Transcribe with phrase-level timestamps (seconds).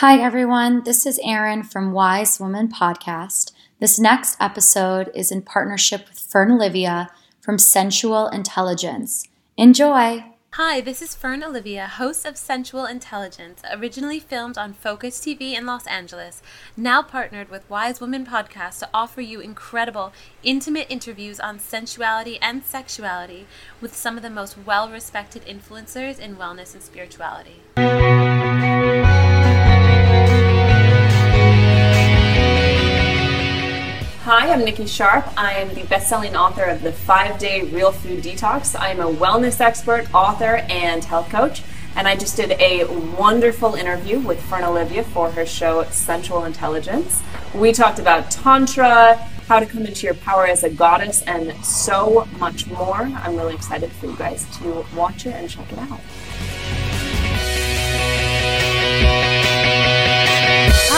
[0.00, 0.82] Hi, everyone.
[0.82, 3.52] This is Erin from Wise Woman Podcast.
[3.80, 7.08] This next episode is in partnership with Fern Olivia
[7.40, 9.26] from Sensual Intelligence.
[9.56, 10.22] Enjoy!
[10.52, 15.64] Hi, this is Fern Olivia, host of Sensual Intelligence, originally filmed on Focus TV in
[15.64, 16.42] Los Angeles,
[16.76, 22.62] now partnered with Wise Woman Podcast to offer you incredible, intimate interviews on sensuality and
[22.66, 23.46] sexuality
[23.80, 27.62] with some of the most well respected influencers in wellness and spirituality.
[34.26, 35.24] Hi, I'm Nikki Sharp.
[35.36, 38.74] I am the best-selling author of The 5-Day Real Food Detox.
[38.76, 41.62] I am a wellness expert, author, and health coach.
[41.94, 42.86] And I just did a
[43.16, 47.22] wonderful interview with Fern Olivia for her show Sensual Intelligence.
[47.54, 49.14] We talked about Tantra,
[49.46, 53.02] how to come into your power as a goddess, and so much more.
[53.02, 56.00] I'm really excited for you guys to watch it and check it out.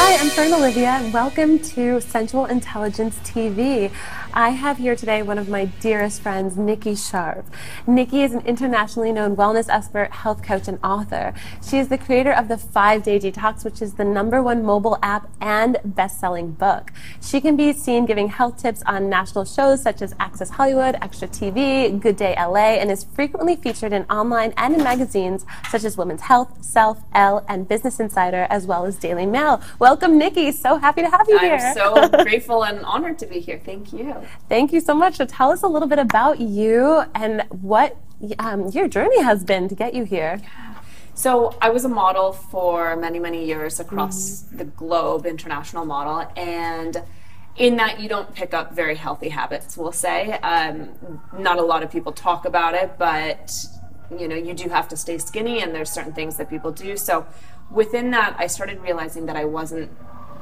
[0.01, 3.91] Hi, I'm Fern Olivia, and welcome to Sensual Intelligence TV.
[4.35, 7.47] I have here today one of my dearest friends, Nikki Sharp.
[7.87, 11.33] Nikki is an internationally known wellness expert, health coach, and author.
[11.67, 14.99] She is the creator of the Five Day Detox, which is the number one mobile
[15.03, 16.93] app and best selling book.
[17.23, 21.27] She can be seen giving health tips on national shows such as Access Hollywood, Extra
[21.27, 25.97] TV, Good Day LA, and is frequently featured in online and in magazines such as
[25.97, 29.63] Women's Health, Self, Elle, and Business Insider, as well as Daily Mail.
[29.79, 30.53] Welcome, Nikki.
[30.53, 31.55] So happy to have you here.
[31.55, 33.61] I'm so grateful and honored to be here.
[33.65, 34.18] Thank you.
[34.49, 35.17] Thank you so much.
[35.17, 37.97] So tell us a little bit about you and what
[38.39, 40.41] um, your journey has been to get you here.
[41.15, 44.59] So I was a model for many, many years across mm-hmm.
[44.59, 47.03] the globe, international model, and
[47.57, 49.77] in that you don't pick up very healthy habits.
[49.77, 53.53] We'll say um, not a lot of people talk about it, but
[54.17, 56.97] you know you do have to stay skinny, and there's certain things that people do.
[56.97, 57.27] So
[57.69, 59.91] within that, I started realizing that I wasn't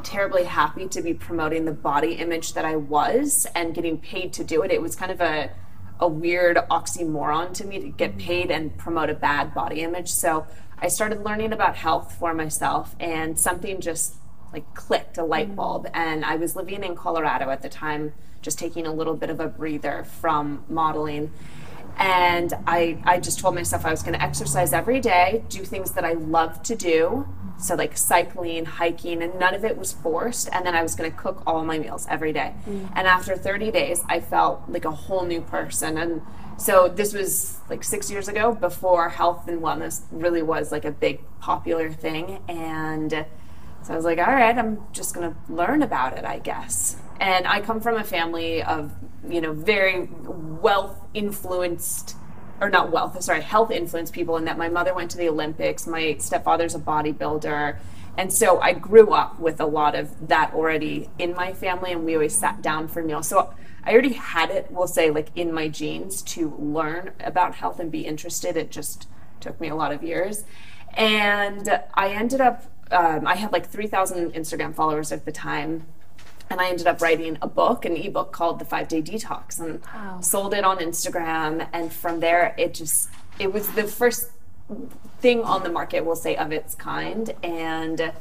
[0.07, 4.45] terribly happy to be promoting the body image that I was and getting paid to
[4.45, 4.71] do it.
[4.71, 5.51] It was kind of a
[5.99, 8.21] a weird oxymoron to me to get mm-hmm.
[8.21, 10.11] paid and promote a bad body image.
[10.11, 10.47] So
[10.79, 14.17] I started learning about health for myself and something just
[14.53, 15.57] like clicked a light mm-hmm.
[15.57, 18.13] bulb and I was living in Colorado at the time
[18.43, 21.33] just taking a little bit of a breather from modeling
[21.97, 25.93] and I I just told myself I was going to exercise every day, do things
[25.93, 27.27] that I love to do
[27.59, 30.49] so like cycling, hiking, and none of it was forced.
[30.53, 32.55] And then I was going to cook all my meals every day.
[32.69, 32.91] Mm.
[32.95, 35.97] And after 30 days, I felt like a whole new person.
[35.97, 36.23] And
[36.59, 40.91] so this was like six years ago before health and wellness really was like a
[40.91, 42.41] big popular thing.
[42.49, 43.27] And
[43.83, 46.97] so I was like, all right, I'm just going to learn about it, I guess.
[47.21, 48.93] And I come from a family of,
[49.29, 52.17] you know, very wealth influenced
[52.61, 55.87] or not wealth, sorry, health influenced people in that my mother went to the Olympics,
[55.87, 57.77] my stepfather's a bodybuilder.
[58.19, 62.05] And so I grew up with a lot of that already in my family, and
[62.05, 63.29] we always sat down for meals.
[63.29, 63.53] So
[63.85, 67.93] I already had it, we'll say, like in my genes to learn about health and
[67.93, 68.57] be interested.
[68.57, 69.07] It just
[69.41, 70.45] took me a lot of years.
[70.95, 75.87] And I ended up, um, I had like 3,000 Instagram followers at the time
[76.49, 79.83] and I ended up writing a book, an ebook called The Five Day Detox, and
[79.87, 80.21] wow.
[80.21, 81.69] sold it on Instagram.
[81.73, 83.09] And from there, it just
[83.39, 84.31] it was the first
[85.21, 87.35] thing on the market, we'll say, of its kind.
[87.43, 88.13] And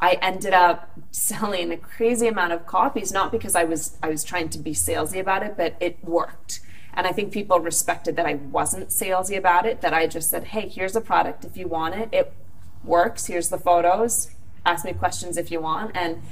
[0.00, 4.24] I ended up selling a crazy amount of copies, not because I was I was
[4.24, 6.60] trying to be salesy about it, but it worked.
[6.94, 10.44] And I think people respected that I wasn't salesy about it, that I just said,
[10.44, 12.08] hey, here's a product if you want it.
[12.10, 12.32] It
[12.82, 13.26] works.
[13.26, 14.30] Here's the photos.
[14.66, 15.92] Ask me questions if you want.
[15.94, 16.22] And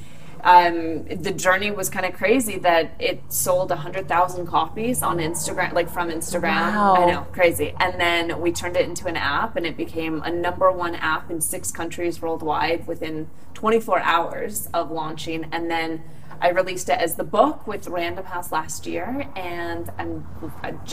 [0.43, 5.89] um, the journey was kind of crazy that it sold 100,000 copies on Instagram, like
[5.89, 6.73] from Instagram.
[6.73, 6.95] Wow.
[6.97, 7.75] I know, crazy.
[7.81, 11.31] And then we turned it into an app and it became a number one app
[11.31, 15.45] in six countries worldwide within 24 hours of launching.
[15.53, 16.03] And then
[16.41, 19.29] I released it as the book with Random House last year.
[19.35, 20.27] And I'm,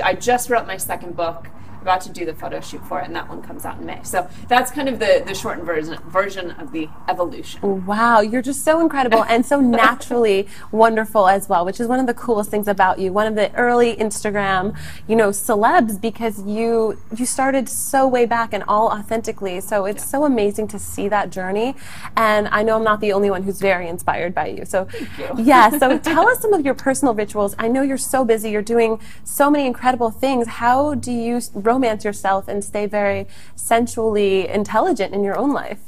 [0.02, 1.48] I just wrote my second book
[1.84, 4.02] about to do the photo shoot for it, and that one comes out in May.
[4.04, 7.86] So that's kind of the the shortened version version of the evolution.
[7.86, 12.08] Wow, you're just so incredible and so naturally wonderful as well, which is one of
[12.08, 13.12] the coolest things about you.
[13.14, 14.78] One of the early Instagram,
[15.08, 19.60] you know, celebs because you you started so way back and all authentically.
[19.62, 20.12] So it's yeah.
[20.14, 21.76] so amazing to see that journey,
[22.16, 24.66] and I know I'm not the only one who's very inspired by you.
[24.66, 24.88] So
[25.18, 25.30] you.
[25.44, 27.56] yeah, so tell us some of your personal rituals.
[27.60, 28.52] I know you're so busy.
[28.52, 30.48] You're doing so many incredible things.
[30.48, 31.42] How do you
[31.74, 35.82] romance yourself and stay very sensually intelligent in your own life?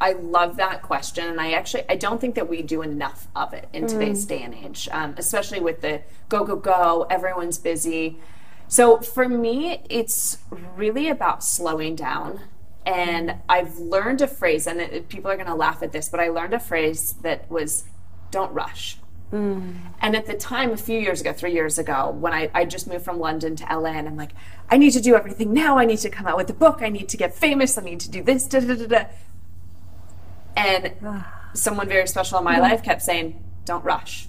[0.00, 3.52] I love that question, and I actually I don't think that we do enough of
[3.52, 4.28] it in today's mm.
[4.28, 7.06] day and age, um, especially with the go go go.
[7.10, 8.18] Everyone's busy,
[8.68, 10.38] so for me, it's
[10.76, 12.40] really about slowing down
[12.88, 16.20] And I've learned a phrase, and it, people are going to laugh at this, but
[16.20, 17.84] I learned a phrase that was
[18.30, 18.98] don't rush.
[19.32, 19.76] Mm.
[20.00, 22.86] And at the time, a few years ago, three years ago, when I, I just
[22.86, 24.32] moved from London to LA, and I'm like,
[24.70, 25.78] I need to do everything now.
[25.78, 26.78] I need to come out with a book.
[26.80, 27.76] I need to get famous.
[27.76, 28.46] I need to do this.
[28.46, 29.04] Da, da, da, da.
[30.56, 34.28] And someone very special in my life kept saying, Don't rush.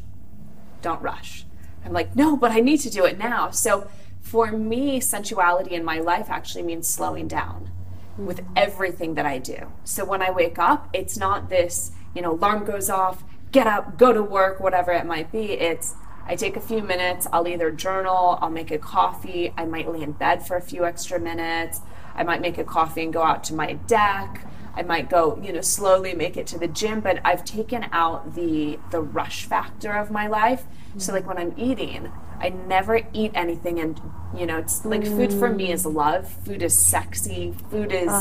[0.81, 1.45] Don't rush.
[1.85, 3.51] I'm like, No, but I need to do it now.
[3.51, 3.89] So
[4.21, 7.71] for me, sensuality in my life actually means slowing down
[8.17, 9.71] with everything that I do.
[9.83, 13.97] So when I wake up, it's not this, you know, alarm goes off, get up,
[13.97, 15.53] go to work, whatever it might be.
[15.53, 19.91] It's I take a few minutes, I'll either journal, I'll make a coffee, I might
[19.91, 21.81] lay in bed for a few extra minutes,
[22.15, 24.45] I might make a coffee and go out to my deck.
[24.75, 28.35] I might go, you know, slowly make it to the gym, but I've taken out
[28.35, 30.61] the the rush factor of my life.
[30.61, 30.99] Mm-hmm.
[30.99, 33.99] So like when I'm eating, I never eat anything and
[34.35, 35.17] you know, it's like mm.
[35.17, 36.29] food for me is love.
[36.45, 37.55] Food is sexy.
[37.71, 38.11] Food is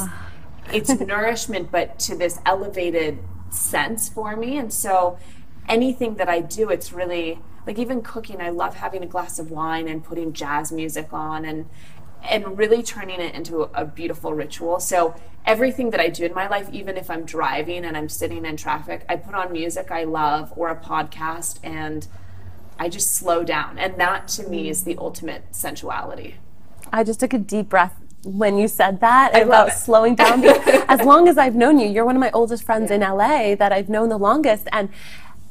[0.73, 3.19] it's nourishment but to this elevated
[3.51, 4.59] sense for me.
[4.59, 5.19] And so
[5.69, 9.51] anything that I do, it's really like even cooking, I love having a glass of
[9.51, 11.69] wine and putting jazz music on and
[12.29, 14.81] and really turning it into a, a beautiful ritual.
[14.81, 15.15] So
[15.47, 18.57] everything that I do in my life, even if I'm driving and I'm sitting in
[18.57, 22.09] traffic, I put on music I love or a podcast and
[22.79, 23.79] I just slow down.
[23.79, 24.71] And that to me mm.
[24.71, 26.37] is the ultimate sensuality.
[26.93, 30.45] I just took a deep breath when you said that I about slowing down.
[30.89, 32.97] as long as I've known you, you're one of my oldest friends yeah.
[32.97, 34.69] in LA that I've known the longest.
[34.73, 34.89] And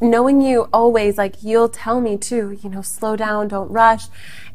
[0.01, 4.07] knowing you always, like you'll tell me too, you know, slow down, don't rush.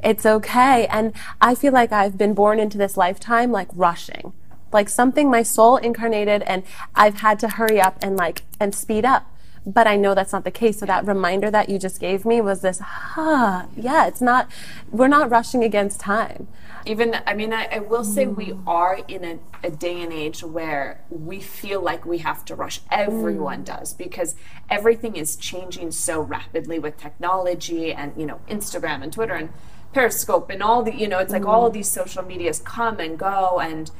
[0.02, 0.86] It's okay.
[0.86, 4.32] And I feel like I've been born into this lifetime like rushing.
[4.72, 9.04] Like something my soul incarnated and I've had to hurry up and like and speed
[9.04, 9.28] up
[9.64, 10.78] but I know that's not the case.
[10.78, 14.50] So that reminder that you just gave me was this, huh, yeah, it's not,
[14.90, 16.48] we're not rushing against time.
[16.84, 18.36] Even, I mean, I, I will say mm.
[18.36, 22.54] we are in a, a, day and age where we feel like we have to
[22.54, 22.80] rush.
[22.90, 23.66] Everyone mm.
[23.66, 24.34] does because
[24.68, 29.50] everything is changing so rapidly with technology and, you know, Instagram and Twitter and
[29.92, 31.48] Periscope and all the, you know, it's like mm.
[31.48, 33.90] all of these social medias come and go and,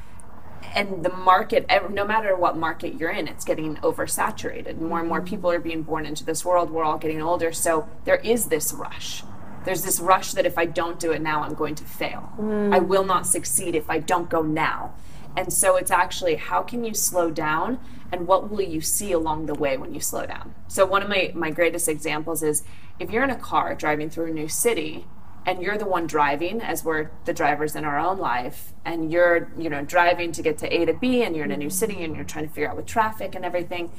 [0.75, 5.19] and the market no matter what market you're in it's getting oversaturated more and more
[5.19, 5.27] mm-hmm.
[5.27, 8.73] people are being born into this world we're all getting older so there is this
[8.73, 9.23] rush
[9.65, 12.33] there's this rush that if i don't do it now i'm going to fail.
[12.39, 12.75] Mm.
[12.75, 14.95] i will not succeed if i don't go now.
[15.37, 17.79] And so it's actually how can you slow down
[18.11, 20.55] and what will you see along the way when you slow down?
[20.69, 22.63] So one of my, my greatest examples is
[22.99, 25.07] if you're in a car driving through a new city
[25.47, 29.51] and you're the one driving as we're the drivers in our own life and you're
[29.59, 32.05] you know driving to get to a to b and you're in a new city
[32.05, 33.91] and you're trying to figure out with traffic and everything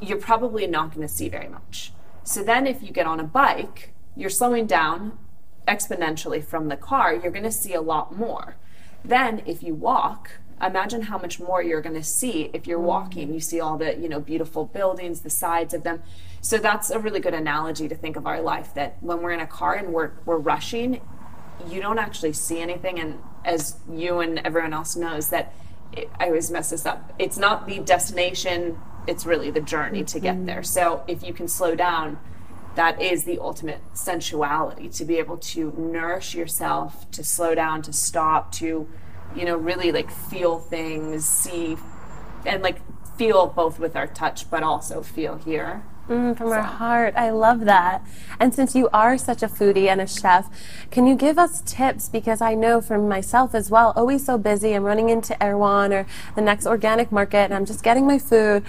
[0.00, 1.92] you're probably not going to see very much.
[2.22, 5.18] So then if you get on a bike you're slowing down
[5.68, 8.56] exponentially from the car you're going to see a lot more.
[9.04, 10.30] Then if you walk
[10.62, 12.86] imagine how much more you're going to see if you're mm-hmm.
[12.86, 13.34] walking.
[13.34, 16.02] You see all the you know beautiful buildings the sides of them.
[16.40, 19.40] So that's a really good analogy to think of our life that when we're in
[19.40, 21.00] a car and we're we're rushing
[21.68, 23.00] you don't actually see anything.
[23.00, 25.54] And as you and everyone else knows that
[25.92, 27.12] it, i always mess this up.
[27.18, 30.46] It's not the destination it's really the journey to get mm-hmm.
[30.46, 30.62] there.
[30.62, 32.18] So if you can slow down
[32.76, 37.92] that is the ultimate sensuality to be able to nourish yourself to slow down to
[37.92, 38.88] stop to
[39.36, 41.76] you know, really like feel things, see,
[42.44, 42.80] and like
[43.16, 45.82] feel both with our touch, but also feel here.
[46.08, 46.54] Mm, from so.
[46.54, 47.14] our heart.
[47.16, 48.06] I love that.
[48.38, 50.48] And since you are such a foodie and a chef,
[50.92, 52.08] can you give us tips?
[52.08, 54.72] Because I know from myself as well, always so busy.
[54.72, 56.06] I'm running into Erewhon or
[56.36, 58.64] the next organic market and I'm just getting my food.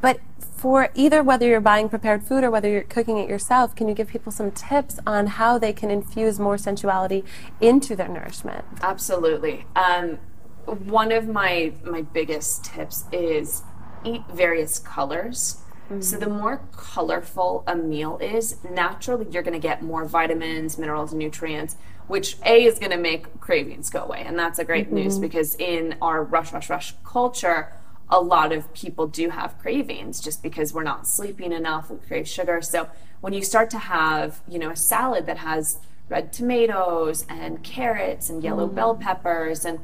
[0.00, 0.20] But
[0.60, 3.94] for either whether you're buying prepared food or whether you're cooking it yourself, can you
[3.94, 7.24] give people some tips on how they can infuse more sensuality
[7.62, 8.62] into their nourishment?
[8.82, 9.64] Absolutely.
[9.74, 10.18] Um,
[10.66, 13.62] one of my my biggest tips is
[14.04, 15.62] eat various colors.
[15.84, 16.02] Mm-hmm.
[16.02, 21.12] So the more colorful a meal is, naturally you're going to get more vitamins, minerals,
[21.12, 24.24] and nutrients, which A is going to make cravings go away.
[24.26, 24.96] And that's a great mm-hmm.
[24.96, 27.72] news because in our rush rush rush culture,
[28.10, 32.26] a lot of people do have cravings just because we're not sleeping enough, we crave
[32.26, 32.60] sugar.
[32.60, 32.88] So
[33.20, 38.28] when you start to have, you know, a salad that has red tomatoes and carrots
[38.28, 38.74] and yellow mm.
[38.74, 39.78] bell peppers and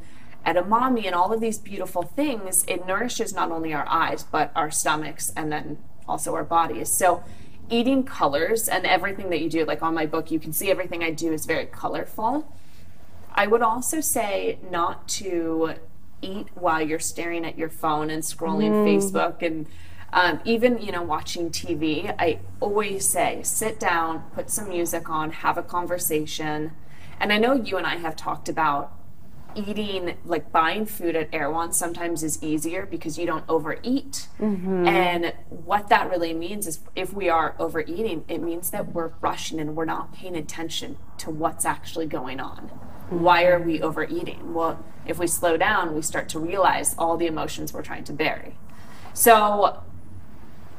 [0.45, 4.71] edamame and all of these beautiful things, it nourishes not only our eyes, but our
[4.71, 5.79] stomachs and then
[6.09, 6.93] also our bodies.
[6.93, 7.23] So
[7.71, 11.03] eating colors and everything that you do, like on my book, you can see everything
[11.03, 12.53] I do is very colorful.
[13.35, 15.75] I would also say not to
[16.27, 18.87] eat while you're staring at your phone and scrolling mm.
[18.87, 19.67] Facebook and
[20.13, 22.15] um, even you know watching TV.
[22.19, 26.73] I always say sit down, put some music on, have a conversation.
[27.19, 28.93] And I know you and I have talked about
[29.57, 34.29] eating like buying food at Erewhon sometimes is easier because you don't overeat.
[34.87, 39.59] And what that really means is if we are overeating, it means that we're rushing
[39.59, 42.71] and we're not paying attention to what's actually going on.
[43.11, 44.53] Why are we overeating?
[44.53, 48.13] Well, if we slow down, we start to realize all the emotions we're trying to
[48.13, 48.57] bury.
[49.15, 49.83] So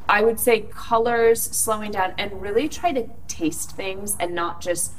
[0.10, 4.94] I would say colors, slowing down, and really try to taste things and not just.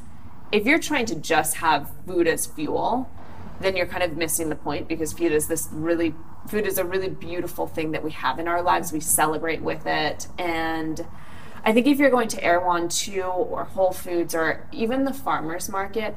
[0.50, 3.10] If you're trying to just have food as fuel,
[3.60, 6.14] then you're kind of missing the point because food is this really
[6.46, 8.92] food is a really beautiful thing that we have in our lives.
[8.92, 11.06] We celebrate with it, and
[11.64, 15.68] I think if you're going to Erewhon too, or Whole Foods, or even the farmers
[15.68, 16.16] market,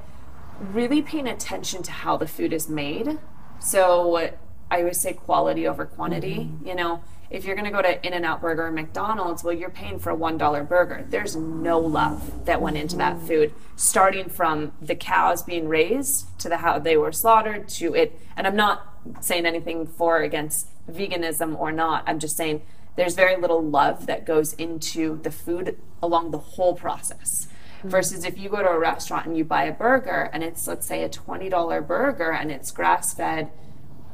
[0.62, 3.20] really paying attention to how the food is made.
[3.60, 4.32] So
[4.70, 6.36] I always say quality over quantity.
[6.36, 6.68] Mm-hmm.
[6.68, 9.54] You know, if you're going to go to In and Out Burger or McDonald's, well,
[9.54, 11.06] you're paying for a $1 burger.
[11.10, 13.28] There's no love that went into that mm-hmm.
[13.28, 18.20] food, starting from the cows being raised to the how they were slaughtered to it.
[18.36, 18.88] And I'm not
[19.22, 22.04] saying anything for or against veganism or not.
[22.06, 22.62] I'm just saying
[22.96, 27.48] there's very little love that goes into the food along the whole process.
[27.82, 27.90] Mm-hmm.
[27.90, 30.86] Versus if you go to a restaurant and you buy a burger and it's, let's
[30.86, 33.50] say, a $20 burger and it's grass fed,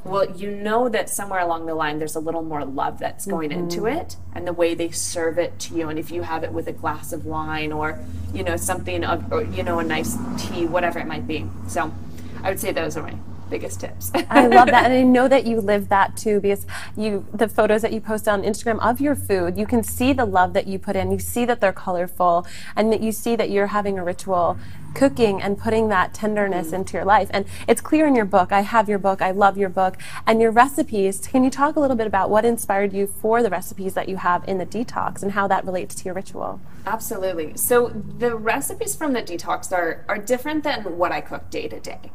[0.04, 3.50] well, you know that somewhere along the line there's a little more love that's going
[3.50, 3.60] mm-hmm.
[3.60, 5.90] into it and the way they serve it to you.
[5.90, 8.00] And if you have it with a glass of wine or,
[8.34, 11.46] you know, something of, or, you know, a nice tea, whatever it might be.
[11.68, 11.94] So
[12.42, 13.16] I would say those are my
[13.48, 14.12] biggest tips.
[14.30, 17.82] I love that, and I know that you live that too because you the photos
[17.82, 20.80] that you post on Instagram of your food, you can see the love that you
[20.80, 21.12] put in.
[21.12, 24.58] You see that they're colorful, and that you see that you're having a ritual
[24.98, 26.74] cooking and putting that tenderness mm.
[26.74, 27.30] into your life.
[27.32, 28.52] And it's clear in your book.
[28.52, 29.22] I have your book.
[29.22, 31.20] I love your book and your recipes.
[31.28, 34.18] Can you talk a little bit about what inspired you for the recipes that you
[34.18, 36.60] have in the detox and how that relates to your ritual?
[36.86, 37.56] Absolutely.
[37.58, 41.80] So the recipes from the detox are are different than what I cook day to
[41.80, 42.12] day.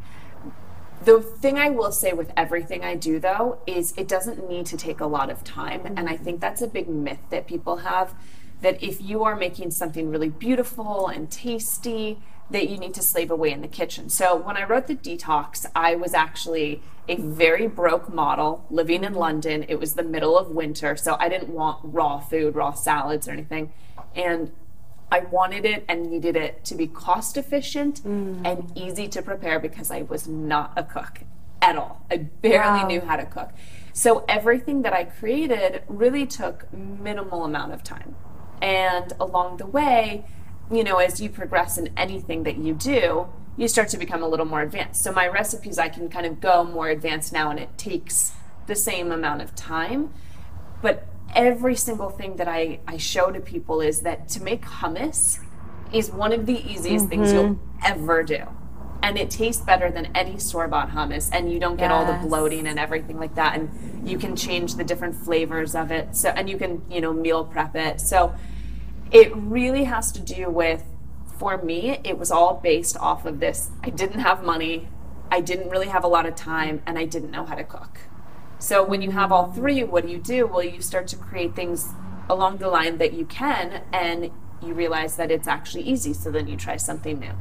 [1.04, 4.76] The thing I will say with everything I do though is it doesn't need to
[4.76, 8.14] take a lot of time and I think that's a big myth that people have
[8.61, 13.30] that if you are making something really beautiful and tasty that you need to slave
[13.30, 14.09] away in the kitchen.
[14.09, 19.14] So when I wrote the detox, I was actually a very broke model living in
[19.14, 19.64] London.
[19.68, 23.32] It was the middle of winter, so I didn't want raw food, raw salads or
[23.32, 23.73] anything.
[24.14, 24.52] And
[25.12, 28.40] I wanted it and needed it to be cost efficient mm.
[28.45, 31.21] and easy to prepare because I was not a cook
[31.61, 32.04] at all.
[32.11, 32.88] I barely Wow.
[32.88, 33.50] knew how to cook.
[33.92, 38.16] So everything that I created really took minimal amount of time.
[38.62, 40.25] And along the way,
[40.71, 43.26] you know, as you progress in anything that you do,
[43.59, 45.02] you start to become a little more advanced.
[45.02, 48.33] So my recipes I can kind of go more advanced now and it takes
[48.66, 50.14] the same amount of time
[50.83, 55.38] but every single thing that I, I show to people is that to make hummus
[55.93, 57.81] is one of the easiest things you'll mm-hmm.
[57.85, 58.45] ever do.
[59.02, 62.26] And it tastes better than any store bought hummus, and you don't get all the
[62.26, 63.59] bloating and everything like that.
[63.59, 66.14] And you can change the different flavors of it.
[66.14, 68.00] So, and you can, you know, meal prep it.
[68.00, 68.33] So,
[69.11, 70.85] it really has to do with,
[71.38, 73.71] for me, it was all based off of this.
[73.83, 74.88] I didn't have money,
[75.31, 77.99] I didn't really have a lot of time, and I didn't know how to cook.
[78.62, 80.47] So when you have all three, what do you do?
[80.47, 81.88] Well, you start to create things
[82.31, 84.31] along the line that you can, and
[84.62, 86.12] you realize that it's actually easy.
[86.12, 87.33] So then you try something new.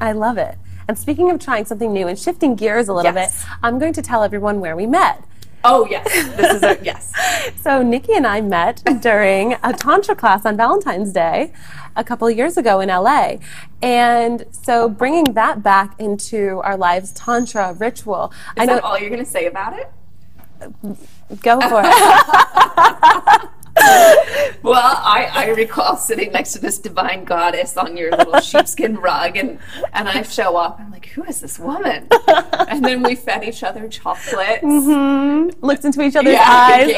[0.00, 0.56] I love it.
[0.88, 3.44] And speaking of trying something new and shifting gears a little Yes.
[3.44, 5.22] bit, I'm going to tell everyone where we met.
[5.62, 6.04] Oh yes,
[6.36, 7.12] this is a yes.
[7.60, 11.52] So Nikki and I met during a tantra class on Valentine's Day
[11.96, 13.36] a couple of years ago in LA.
[13.82, 18.32] And so bringing that back into our lives tantra ritual.
[18.56, 19.90] I Is know that all you're going to say about it?
[21.42, 23.50] Go for it.
[24.62, 29.36] Well, I, I recall sitting next to this divine goddess on your little sheepskin rug,
[29.36, 29.58] and,
[29.92, 30.80] and I show up.
[30.80, 32.08] I'm like, who is this woman?
[32.68, 34.64] And then we fed each other chocolates.
[34.64, 36.90] Looked into each other's Yeah, eyes.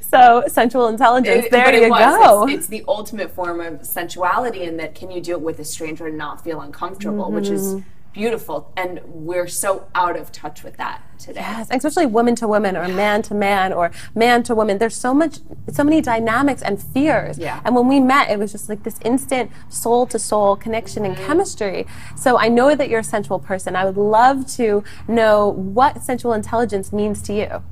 [0.08, 1.44] so sensual intelligence.
[1.46, 2.00] It- there you was.
[2.16, 2.44] go.
[2.48, 5.64] It's, it's the ultimate form of sensuality, in that can you do it with a
[5.64, 7.88] stranger and not feel uncomfortable, which is Mm-hmm.
[8.12, 8.72] Beautiful.
[8.76, 11.40] And we're so out of touch with that today.
[11.40, 14.78] Yes, especially woman to woman or man to man or man to woman.
[14.78, 15.38] There's so much,
[15.70, 17.38] so many dynamics and fears.
[17.38, 17.60] Yeah.
[17.64, 21.16] And when we met, it was just like this instant soul to soul connection and
[21.16, 21.86] chemistry.
[22.16, 23.76] So I know that you're a sensual person.
[23.76, 27.62] I would love to know what sensual intelligence means to you.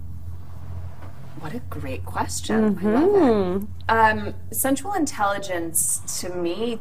[1.40, 2.78] What a great question.
[2.78, 3.68] I love it.
[3.88, 6.80] Um, sensual intelligence to me,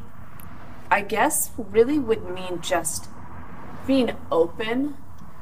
[0.92, 3.08] I guess, really would mean just
[3.90, 4.96] being open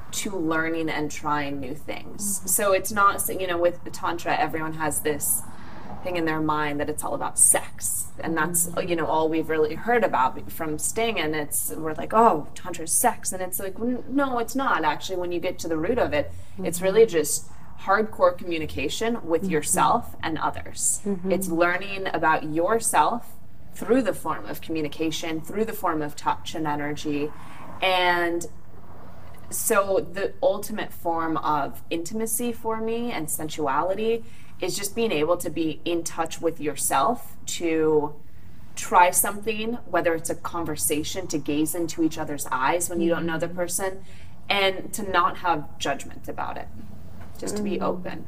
[0.09, 2.39] to learning and trying new things.
[2.39, 2.47] Mm-hmm.
[2.47, 5.41] So it's not, you know, with the Tantra, everyone has this
[6.01, 8.05] thing in their mind that it's all about sex.
[8.21, 8.87] And that's mm-hmm.
[8.87, 11.19] you know all we've really heard about from sting.
[11.19, 13.33] And it's we're like oh tantra is sex.
[13.33, 14.85] And it's like no it's not.
[14.85, 16.31] Actually when you get to the root of it
[16.63, 17.11] it's really mm-hmm.
[17.11, 17.49] just
[17.81, 21.01] hardcore communication with yourself and others.
[21.29, 23.33] It's learning about yourself
[23.77, 27.31] through the form of communication through the form of touch and energy
[27.81, 28.47] and
[29.49, 34.23] so the ultimate form of intimacy for me and sensuality
[34.59, 38.15] is just being able to be in touch with yourself to
[38.75, 43.25] try something whether it's a conversation to gaze into each other's eyes when you don't
[43.25, 43.55] know the mm-hmm.
[43.55, 44.03] person
[44.49, 46.67] and to not have judgment about it
[47.39, 47.81] just to be mm.
[47.81, 48.25] open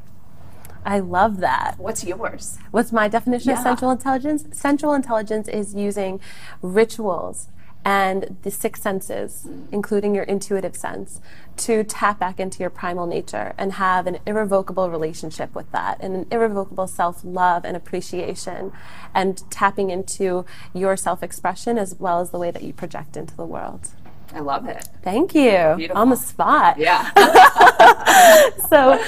[0.85, 1.75] I love that.
[1.77, 3.63] what's yours What's my definition of Yeah.
[3.63, 4.45] sensual intelligence?
[4.57, 6.19] Sensual intelligence is using
[6.61, 7.49] rituals
[7.85, 11.21] and the six senses, including your intuitive sense,
[11.57, 16.15] to tap back into your primal nature and have an irrevocable relationship with that and
[16.15, 18.71] an irrevocable self love and appreciation
[19.13, 23.35] and tapping into your self expression as well as the way that you project into
[23.35, 23.89] the world.
[24.33, 25.73] i love it Thank you.
[25.77, 26.01] Beautiful.
[26.01, 26.77] On the spot.
[26.77, 27.11] yeah
[28.69, 29.03] So,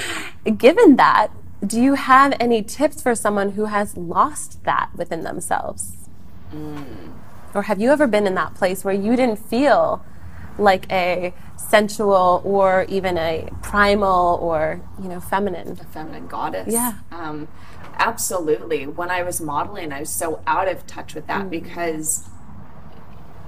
[0.57, 1.27] given that,
[1.65, 5.93] do you have any tips for someone who has lost that within themselves?
[6.53, 7.13] Mm.
[7.53, 10.03] Or have you ever been in that place where you didn't feel
[10.57, 15.71] like a sensual or even a primal or, you know, feminine?
[15.79, 16.71] A feminine goddess.
[16.71, 16.95] Yeah.
[17.11, 17.47] Um,
[17.95, 18.87] absolutely.
[18.87, 22.27] When I was modeling, I was so out of touch with that because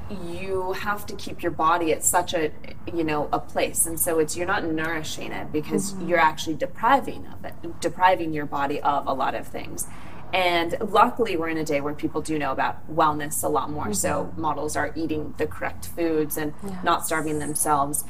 [0.10, 2.51] you have to keep your body at such a
[2.93, 7.25] you know a place and so it's you're not nourishing it because you're actually depriving
[7.27, 9.88] of it depriving your body of a lot of things
[10.33, 13.93] and luckily we're in a day where people do know about wellness a lot more.
[13.93, 18.03] So models are eating the correct foods and not starving themselves.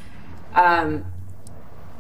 [0.56, 1.06] Um,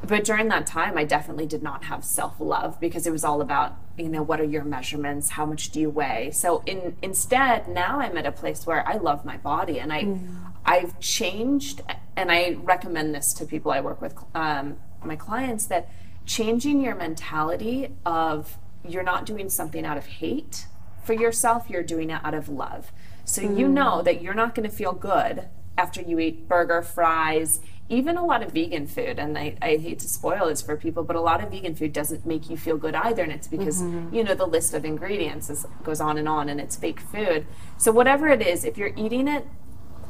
[0.05, 3.77] but during that time i definitely did not have self-love because it was all about
[3.97, 5.29] you know what are your measurements?
[5.29, 6.31] How much do you weigh?
[6.31, 10.19] So in instead now i'm at a place where i love my body and i
[10.65, 11.81] i've changed
[12.15, 15.89] and i recommend this to people i work with um, my clients that
[16.25, 20.67] changing your mentality of you're not doing something out of hate
[21.03, 22.91] for yourself you're doing it out of love.
[23.25, 23.71] So you mm.
[23.71, 28.25] know that you're not going to feel good after you eat burger fries even a
[28.25, 31.21] lot of vegan food and I, I hate to spoil this for people but a
[31.21, 34.13] lot of vegan food doesn't make you feel good either and it's because mm-hmm.
[34.13, 37.45] you know the list of ingredients is, goes on and on and it's fake food.
[37.77, 39.47] So whatever it is if you're eating it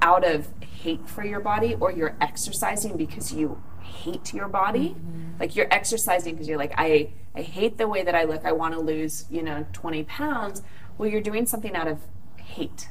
[0.02, 5.23] out of hate for your body or you're exercising because you hate your body mm-hmm.
[5.40, 8.52] Like you're exercising because you're like i i hate the way that i look i
[8.52, 10.62] want to lose you know 20 pounds
[10.98, 12.00] well you're doing something out of
[12.38, 12.90] hate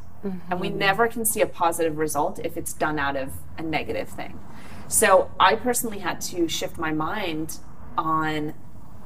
[0.50, 0.78] and we mm-hmm.
[0.78, 4.38] never can see a positive result if it's done out of a negative thing
[4.86, 7.58] so i personally had to shift my mind
[7.98, 8.54] on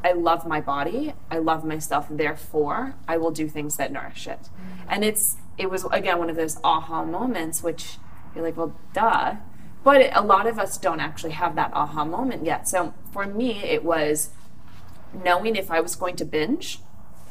[0.07, 1.15] I love my body.
[1.33, 2.07] I love myself.
[2.09, 4.39] Therefore, I will do things that nourish it.
[4.43, 4.89] Mm-hmm.
[4.89, 7.99] And it's it was again one of those aha moments, which
[8.35, 9.37] you're like, well, duh.
[9.87, 12.67] But a lot of us don't actually have that aha moment yet.
[12.67, 14.31] So for me, it was
[15.15, 16.81] knowing if I was going to binge,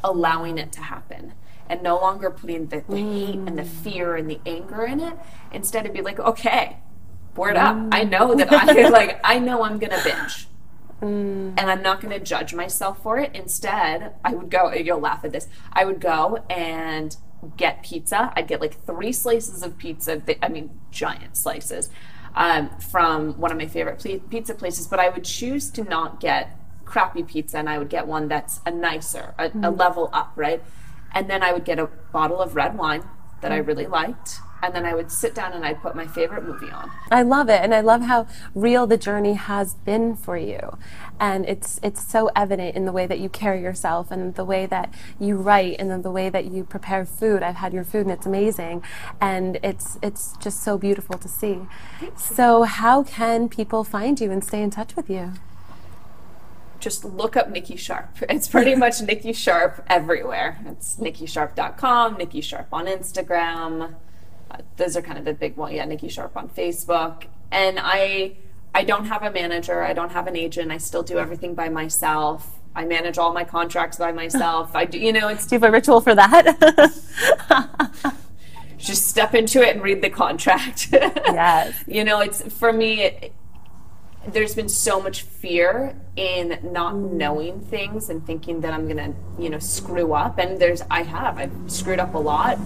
[0.01, 1.33] allowing it to happen,
[1.67, 3.83] and no longer putting the, the hate and the mm.
[3.83, 5.17] fear and the anger in it.
[5.51, 6.77] Instead, of be like, okay,
[7.35, 7.75] word up.
[7.75, 7.89] Mm.
[7.91, 9.19] I know that I like.
[9.25, 10.47] I know I'm gonna binge
[11.01, 11.53] mm.
[11.57, 13.31] and I'm not going to judge myself for it.
[13.35, 15.49] Instead, I would go, you'll laugh at this.
[15.73, 17.17] I would go and
[17.57, 18.31] get pizza.
[18.33, 21.89] I'd get like three slices of pizza, I mean, giant slices
[22.35, 26.57] um, from one of my favorite pizza places, but I would choose to not get
[26.83, 30.61] crappy pizza and I would get one that's a nicer, a, a level up, right?
[31.13, 33.03] And then I would get a bottle of red wine
[33.41, 34.39] that I really liked.
[34.65, 36.89] And then I would sit down and I'd put my favorite movie on.
[37.11, 38.25] I love it, and I love how
[38.55, 40.79] real the journey has been for you,
[41.19, 44.65] and it's it's so evident in the way that you carry yourself, and the way
[44.65, 47.43] that you write, and then the way that you prepare food.
[47.43, 48.83] I've had your food, and it's amazing,
[49.21, 51.59] and it's it's just so beautiful to see.
[52.17, 55.33] So, how can people find you and stay in touch with you?
[56.85, 58.15] just look up Nikki Sharp.
[58.29, 60.59] It's pretty much Nikki Sharp everywhere.
[60.67, 63.95] It's nikkisharp.com, Nikki Sharp on Instagram.
[64.55, 65.73] Uh, those are kind of the big one.
[65.73, 67.25] Yeah, Nikki Sharp on Facebook.
[67.51, 68.37] And I
[68.73, 69.83] I don't have a manager.
[69.83, 70.71] I don't have an agent.
[70.71, 72.59] I still do everything by myself.
[72.75, 74.75] I manage all my contracts by myself.
[74.75, 76.93] I do, you know, it's Do you have a ritual for that?
[78.77, 80.89] just step into it and read the contract.
[80.93, 81.73] Yes.
[81.87, 83.03] you know, it's for me.
[83.03, 83.33] It,
[84.27, 89.49] there's been so much fear in not knowing things and thinking that I'm gonna, you
[89.49, 90.39] know, screw up.
[90.39, 92.57] And there's, I have, I've screwed up a lot.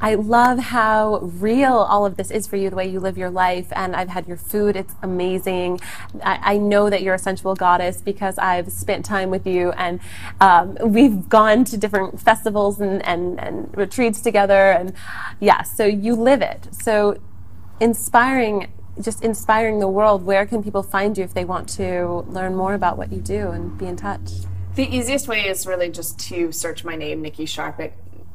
[0.00, 3.30] I love how real all of this is for you, the way you live your
[3.30, 3.68] life.
[3.72, 5.80] And I've had your food, it's amazing.
[6.22, 10.00] I, I know that you're a sensual goddess because I've spent time with you and
[10.40, 14.72] um, we've gone to different festivals and, and, and retreats together.
[14.72, 14.94] And
[15.38, 16.68] yeah, so you live it.
[16.72, 17.20] So
[17.80, 22.54] inspiring just inspiring the world where can people find you if they want to learn
[22.54, 24.30] more about what you do and be in touch
[24.74, 27.80] the easiest way is really just to search my name nikki sharp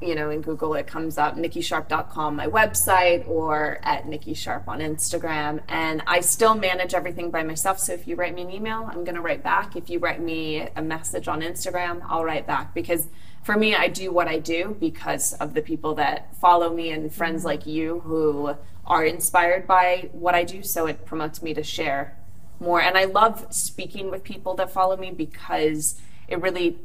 [0.05, 4.79] you know in google it comes up nikkisharp.com my website or at nikki sharp on
[4.79, 5.61] instagram.
[5.67, 7.79] And i still manage everything by myself.
[7.79, 9.75] So if you write me an email i'm going to write back.
[9.75, 12.73] If you write me a message on instagram i'll write back.
[12.73, 13.07] Because
[13.43, 17.13] for me i do what i do because of the people that follow me and
[17.13, 17.47] friends mm-hmm.
[17.47, 18.55] like you who
[18.87, 22.17] are inspired by what I do, so it promotes me to share
[22.59, 22.81] more.
[22.81, 26.79] And I love speaking with people that follow me because it really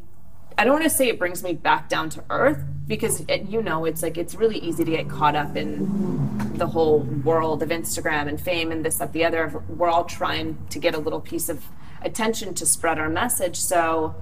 [0.58, 3.62] I don't want to say it brings me back down to earth because it, you
[3.62, 7.70] know it's like it's really easy to get caught up in the whole world of
[7.70, 9.62] Instagram and fame and this that the other.
[9.68, 11.64] We're all trying to get a little piece of
[12.02, 13.56] attention to spread our message.
[13.56, 14.14] So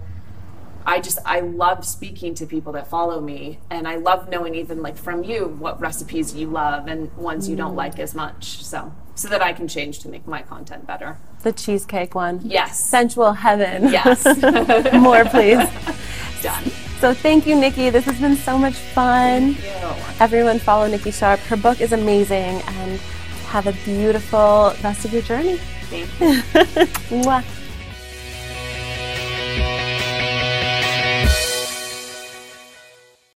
[0.86, 4.80] I just I love speaking to people that follow me, and I love knowing even
[4.82, 8.64] like from you what recipes you love and ones you don't like as much.
[8.64, 11.18] So so that I can change to make my content better.
[11.42, 12.40] The cheesecake one.
[12.44, 12.84] Yes.
[12.84, 13.90] Sensual heaven.
[13.92, 14.24] Yes.
[14.92, 15.68] More, please.
[16.42, 16.64] Done.
[17.00, 17.90] So thank you, Nikki.
[17.90, 19.56] This has been so much fun.
[20.20, 21.40] Everyone follow Nikki Sharp.
[21.40, 23.00] Her book is amazing, and
[23.48, 25.58] have a beautiful rest of your journey.
[25.90, 27.22] Thank you.